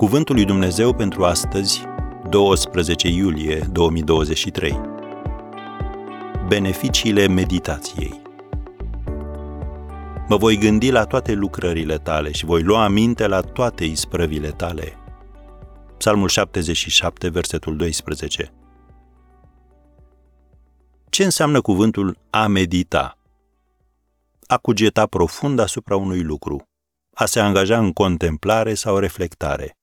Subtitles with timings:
[0.00, 1.82] Cuvântul lui Dumnezeu pentru astăzi,
[2.28, 4.80] 12 iulie 2023.
[6.48, 8.22] Beneficiile meditației.
[10.28, 14.96] Mă voi gândi la toate lucrările tale și voi lua aminte la toate isprăvile tale.
[15.96, 18.52] Psalmul 77, versetul 12.
[21.10, 23.18] Ce înseamnă cuvântul a medita?
[24.46, 26.62] A cugeta profund asupra unui lucru,
[27.14, 29.74] a se angaja în contemplare sau reflectare.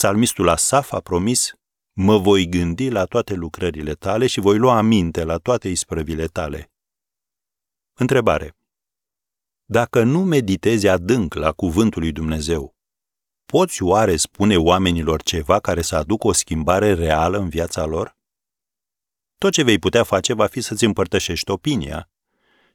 [0.00, 1.52] Psalmistul Asaf a promis,
[1.92, 6.70] mă voi gândi la toate lucrările tale și voi lua aminte la toate isprăvile tale.
[7.94, 8.56] Întrebare.
[9.64, 12.74] Dacă nu meditezi adânc la cuvântul lui Dumnezeu,
[13.44, 18.16] poți oare spune oamenilor ceva care să aducă o schimbare reală în viața lor?
[19.38, 22.10] Tot ce vei putea face va fi să-ți împărtășești opinia,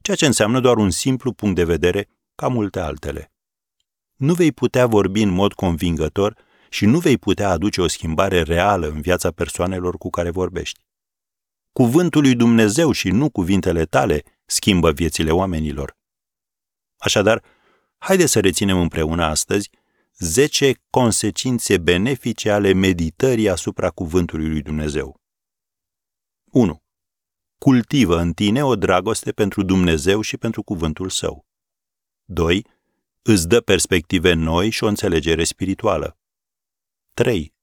[0.02, 3.32] ceea ce înseamnă doar un simplu punct de vedere ca multe altele.
[4.16, 6.44] Nu vei putea vorbi în mod convingător
[6.76, 10.80] și nu vei putea aduce o schimbare reală în viața persoanelor cu care vorbești.
[11.72, 15.98] Cuvântul lui Dumnezeu și nu cuvintele tale schimbă viețile oamenilor.
[16.98, 17.44] Așadar,
[17.98, 19.70] haide să reținem împreună astăzi
[20.18, 25.22] 10 consecințe benefice ale meditării asupra cuvântului lui Dumnezeu.
[26.52, 26.84] 1.
[27.58, 31.46] Cultivă în tine o dragoste pentru Dumnezeu și pentru cuvântul său.
[32.26, 32.66] 2.
[33.22, 36.18] Îți dă perspective noi și o înțelegere spirituală.
[37.22, 37.54] 3.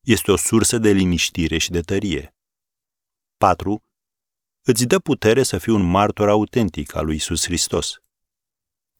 [0.00, 2.36] Este o sursă de liniștire și de tărie.
[3.36, 3.82] 4.
[4.62, 7.94] Îți dă putere să fii un martor autentic al lui Isus Hristos.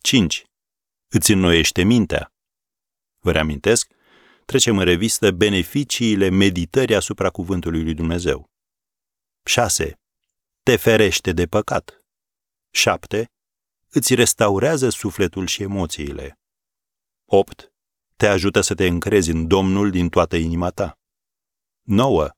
[0.03, 0.45] 5.
[1.09, 2.33] Îți înnoiește mintea.
[3.19, 3.91] Vă reamintesc?
[4.45, 8.51] Trecem în revistă beneficiile meditării asupra cuvântului lui Dumnezeu.
[9.45, 10.01] 6.
[10.63, 12.05] Te ferește de păcat.
[12.71, 13.31] 7.
[13.89, 16.39] Îți restaurează sufletul și emoțiile.
[17.25, 17.73] 8
[18.19, 20.99] te ajută să te încrezi în Domnul din toată inima ta.
[21.83, 22.29] 9.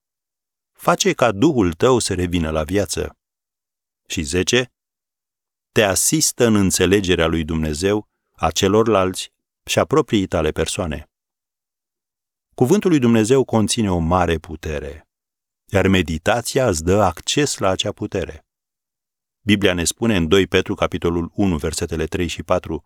[0.72, 3.16] Face ca Duhul tău să revină la viață.
[4.06, 4.72] Și 10.
[5.72, 9.32] Te asistă în înțelegerea lui Dumnezeu, a celorlalți
[9.64, 11.10] și a propriei tale persoane.
[12.54, 15.08] Cuvântul lui Dumnezeu conține o mare putere,
[15.64, 18.46] iar meditația îți dă acces la acea putere.
[19.40, 22.84] Biblia ne spune în 2 Petru capitolul 1, versetele 3 și 4,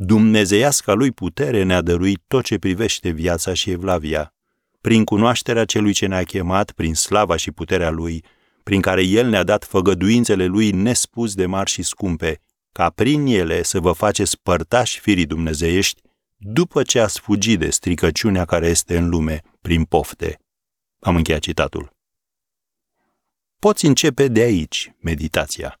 [0.00, 4.34] Dumnezeiasca lui putere ne-a dăruit tot ce privește viața și evlavia,
[4.80, 8.24] prin cunoașterea celui ce ne-a chemat, prin slava și puterea lui,
[8.62, 12.40] prin care el ne-a dat făgăduințele lui nespus de mari și scumpe,
[12.72, 16.02] ca prin ele să vă faceți părtași firii dumnezeiești,
[16.36, 20.38] după ce ați fugit de stricăciunea care este în lume, prin pofte.
[21.00, 21.96] Am încheiat citatul.
[23.58, 25.80] Poți începe de aici meditația.